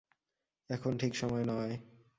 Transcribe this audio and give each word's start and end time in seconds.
এখন 0.69 0.91
ঠিক 0.97 1.13
সময় 1.15 1.45
নয়। 1.45 1.73